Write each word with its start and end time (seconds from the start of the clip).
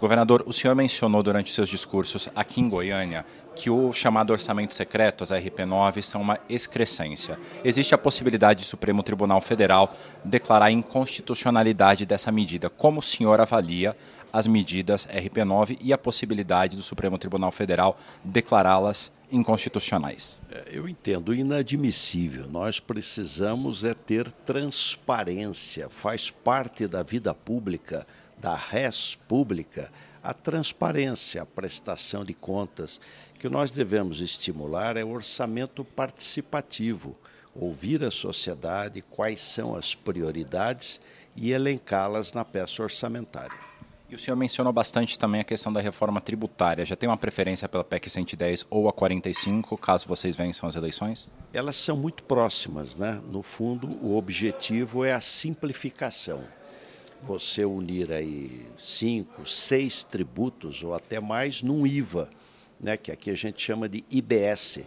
Governador, 0.00 0.42
o 0.46 0.52
senhor 0.52 0.74
mencionou 0.74 1.22
durante 1.22 1.52
seus 1.52 1.68
discursos 1.68 2.30
aqui 2.34 2.60
em 2.60 2.68
Goiânia 2.70 3.26
que 3.54 3.68
o 3.68 3.92
chamado 3.92 4.30
orçamento 4.30 4.74
secreto, 4.74 5.22
as 5.22 5.30
RP9, 5.30 6.00
são 6.00 6.22
uma 6.22 6.38
excrescência. 6.48 7.38
Existe 7.62 7.94
a 7.94 7.98
possibilidade 7.98 8.60
de 8.60 8.66
Supremo 8.66 9.02
Tribunal 9.02 9.42
Federal 9.42 9.94
declarar 10.24 10.66
a 10.66 10.70
inconstitucionalidade 10.70 12.06
dessa 12.06 12.32
medida. 12.32 12.70
Como 12.70 13.00
o 13.00 13.02
senhor 13.02 13.42
avalia 13.42 13.94
as 14.32 14.46
medidas 14.46 15.06
RP9 15.06 15.76
e 15.82 15.92
a 15.92 15.98
possibilidade 15.98 16.76
do 16.76 16.82
Supremo 16.82 17.18
Tribunal 17.18 17.50
Federal 17.50 17.98
declará-las 18.24 19.12
inconstitucionais? 19.30 20.38
É, 20.50 20.64
eu 20.72 20.88
entendo 20.88 21.34
inadmissível. 21.34 22.48
Nós 22.48 22.80
precisamos 22.80 23.84
é 23.84 23.94
ter 23.94 24.32
transparência. 24.32 25.88
Faz 25.88 26.30
parte 26.30 26.86
da 26.86 27.02
vida 27.02 27.34
pública, 27.34 28.06
da 28.40 28.54
res 28.54 29.14
pública, 29.28 29.92
a 30.22 30.32
transparência, 30.32 31.42
a 31.42 31.46
prestação 31.46 32.24
de 32.24 32.34
contas. 32.34 33.00
O 33.34 33.38
que 33.38 33.48
nós 33.48 33.70
devemos 33.70 34.20
estimular 34.20 34.96
é 34.96 35.04
o 35.04 35.10
orçamento 35.10 35.84
participativo, 35.84 37.16
ouvir 37.54 38.02
a 38.04 38.10
sociedade, 38.10 39.02
quais 39.02 39.40
são 39.40 39.76
as 39.76 39.94
prioridades 39.94 41.00
e 41.36 41.52
elencá-las 41.52 42.32
na 42.32 42.44
peça 42.44 42.82
orçamentária. 42.82 43.70
E 44.08 44.14
o 44.14 44.18
senhor 44.18 44.36
mencionou 44.36 44.72
bastante 44.72 45.16
também 45.16 45.40
a 45.40 45.44
questão 45.44 45.72
da 45.72 45.80
reforma 45.80 46.20
tributária. 46.20 46.84
Já 46.84 46.96
tem 46.96 47.08
uma 47.08 47.16
preferência 47.16 47.68
pela 47.68 47.84
PEC 47.84 48.10
110 48.10 48.66
ou 48.68 48.88
a 48.88 48.92
45, 48.92 49.78
caso 49.78 50.08
vocês 50.08 50.34
vençam 50.34 50.68
as 50.68 50.74
eleições? 50.74 51.28
Elas 51.52 51.76
são 51.76 51.96
muito 51.96 52.24
próximas, 52.24 52.96
né? 52.96 53.22
No 53.30 53.40
fundo, 53.40 53.86
o 54.04 54.18
objetivo 54.18 55.04
é 55.04 55.12
a 55.12 55.20
simplificação. 55.20 56.42
Você 57.22 57.64
unir 57.64 58.10
aí 58.12 58.66
cinco, 58.78 59.46
seis 59.46 60.02
tributos 60.02 60.82
ou 60.82 60.94
até 60.94 61.20
mais 61.20 61.62
num 61.62 61.86
IVA, 61.86 62.30
né? 62.80 62.96
Que 62.96 63.12
aqui 63.12 63.30
a 63.30 63.34
gente 63.34 63.62
chama 63.62 63.88
de 63.88 64.04
IBS, 64.10 64.80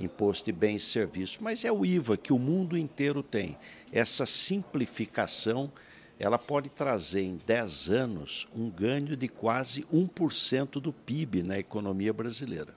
Imposto 0.00 0.46
de 0.46 0.52
Bens 0.52 0.82
e 0.82 0.86
Serviços. 0.86 1.38
Mas 1.40 1.64
é 1.64 1.70
o 1.70 1.86
IVA 1.86 2.16
que 2.16 2.32
o 2.32 2.38
mundo 2.38 2.76
inteiro 2.76 3.22
tem. 3.22 3.56
Essa 3.92 4.26
simplificação 4.26 5.70
ela 6.18 6.38
pode 6.38 6.70
trazer 6.70 7.22
em 7.22 7.36
10 7.46 7.90
anos 7.90 8.48
um 8.54 8.70
ganho 8.70 9.16
de 9.16 9.28
quase 9.28 9.82
1% 9.92 10.80
do 10.80 10.92
PIB 10.92 11.42
na 11.42 11.58
economia 11.58 12.12
brasileira. 12.12 12.74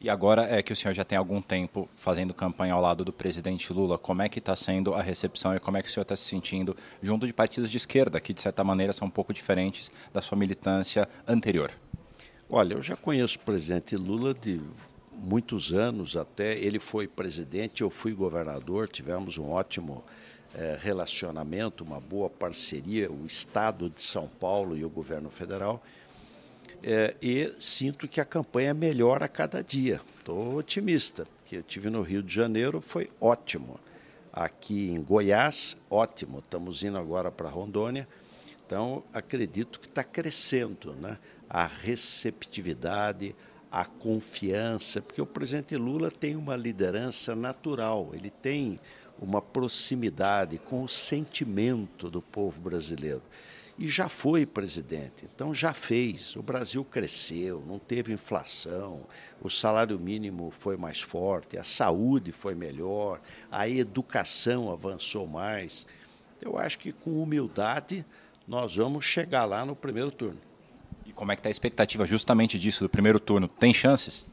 E 0.00 0.08
agora 0.08 0.42
é 0.48 0.62
que 0.62 0.72
o 0.72 0.76
senhor 0.76 0.94
já 0.94 1.04
tem 1.04 1.18
algum 1.18 1.42
tempo 1.42 1.88
fazendo 1.96 2.32
campanha 2.32 2.72
ao 2.72 2.80
lado 2.80 3.04
do 3.04 3.12
presidente 3.12 3.72
Lula. 3.72 3.98
Como 3.98 4.22
é 4.22 4.28
que 4.28 4.38
está 4.38 4.54
sendo 4.54 4.94
a 4.94 5.02
recepção 5.02 5.56
e 5.56 5.58
como 5.58 5.76
é 5.76 5.82
que 5.82 5.88
o 5.88 5.90
senhor 5.90 6.02
está 6.02 6.14
se 6.14 6.22
sentindo 6.22 6.76
junto 7.02 7.26
de 7.26 7.32
partidos 7.32 7.68
de 7.68 7.76
esquerda, 7.78 8.20
que 8.20 8.32
de 8.32 8.40
certa 8.40 8.62
maneira 8.62 8.92
são 8.92 9.08
um 9.08 9.10
pouco 9.10 9.34
diferentes 9.34 9.90
da 10.12 10.22
sua 10.22 10.38
militância 10.38 11.08
anterior? 11.26 11.72
Olha, 12.48 12.74
eu 12.74 12.82
já 12.82 12.96
conheço 12.96 13.38
o 13.38 13.40
presidente 13.40 13.96
Lula 13.96 14.32
de 14.32 14.60
muitos 15.12 15.72
anos 15.72 16.16
até. 16.16 16.56
Ele 16.56 16.78
foi 16.78 17.08
presidente, 17.08 17.82
eu 17.82 17.90
fui 17.90 18.12
governador, 18.12 18.88
tivemos 18.88 19.36
um 19.36 19.50
ótimo 19.50 20.04
é, 20.54 20.78
relacionamento, 20.80 21.82
uma 21.82 22.00
boa 22.00 22.30
parceria, 22.30 23.10
o 23.10 23.26
Estado 23.26 23.90
de 23.90 24.00
São 24.00 24.28
Paulo 24.28 24.76
e 24.76 24.84
o 24.84 24.88
governo 24.88 25.28
federal. 25.28 25.82
É, 26.82 27.16
e 27.20 27.52
sinto 27.58 28.06
que 28.06 28.20
a 28.20 28.24
campanha 28.24 28.72
melhora 28.72 29.24
a 29.24 29.28
cada 29.28 29.62
dia. 29.62 30.00
Estou 30.16 30.56
otimista, 30.56 31.26
porque 31.38 31.56
eu 31.56 31.62
tive 31.62 31.90
no 31.90 32.02
Rio 32.02 32.22
de 32.22 32.32
Janeiro, 32.32 32.80
foi 32.80 33.08
ótimo. 33.20 33.78
Aqui 34.32 34.90
em 34.90 35.02
Goiás, 35.02 35.76
ótimo. 35.90 36.38
Estamos 36.38 36.82
indo 36.82 36.96
agora 36.96 37.30
para 37.30 37.48
Rondônia. 37.48 38.06
Então, 38.64 39.02
acredito 39.12 39.80
que 39.80 39.86
está 39.86 40.04
crescendo 40.04 40.92
né? 40.94 41.18
a 41.48 41.66
receptividade, 41.66 43.34
a 43.70 43.84
confiança, 43.84 45.00
porque 45.00 45.20
o 45.20 45.26
presidente 45.26 45.76
Lula 45.76 46.10
tem 46.10 46.36
uma 46.36 46.56
liderança 46.56 47.34
natural, 47.34 48.10
ele 48.12 48.30
tem 48.30 48.78
uma 49.20 49.42
proximidade 49.42 50.58
com 50.58 50.82
o 50.82 50.88
sentimento 50.88 52.10
do 52.10 52.22
povo 52.22 52.60
brasileiro. 52.60 53.22
E 53.78 53.88
já 53.88 54.08
foi 54.08 54.44
presidente, 54.44 55.24
então 55.32 55.54
já 55.54 55.72
fez. 55.72 56.34
O 56.34 56.42
Brasil 56.42 56.84
cresceu, 56.84 57.62
não 57.64 57.78
teve 57.78 58.12
inflação, 58.12 59.06
o 59.40 59.48
salário 59.48 59.98
mínimo 60.00 60.50
foi 60.50 60.76
mais 60.76 61.00
forte, 61.00 61.56
a 61.56 61.62
saúde 61.62 62.32
foi 62.32 62.56
melhor, 62.56 63.20
a 63.50 63.68
educação 63.68 64.70
avançou 64.72 65.28
mais. 65.28 65.86
Eu 66.42 66.58
acho 66.58 66.78
que 66.78 66.92
com 66.92 67.22
humildade 67.22 68.04
nós 68.48 68.74
vamos 68.74 69.04
chegar 69.04 69.44
lá 69.44 69.64
no 69.64 69.76
primeiro 69.76 70.10
turno. 70.10 70.40
E 71.06 71.12
como 71.12 71.30
é 71.30 71.36
que 71.36 71.40
está 71.40 71.48
a 71.48 71.50
expectativa 71.50 72.04
justamente 72.04 72.58
disso, 72.58 72.82
do 72.82 72.88
primeiro 72.88 73.20
turno? 73.20 73.46
Tem 73.46 73.72
chances? 73.72 74.26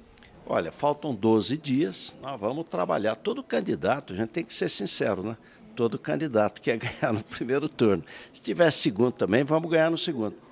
Olha, 0.48 0.72
faltam 0.72 1.14
12 1.16 1.58
dias, 1.58 2.16
nós 2.22 2.40
vamos 2.40 2.66
trabalhar. 2.70 3.16
Todo 3.16 3.44
candidato, 3.44 4.14
a 4.14 4.16
gente 4.16 4.30
tem 4.30 4.44
que 4.44 4.54
ser 4.54 4.70
sincero, 4.70 5.24
né? 5.24 5.36
Todo 5.76 5.98
candidato 5.98 6.62
quer 6.62 6.78
ganhar 6.78 7.12
no 7.12 7.24
primeiro 7.24 7.68
turno. 7.68 8.04
Se 8.32 8.42
tiver 8.42 8.70
segundo 8.72 9.14
também, 9.14 9.44
vamos 9.44 9.70
ganhar 9.70 9.90
no 9.90 9.98
segundo. 9.98 10.45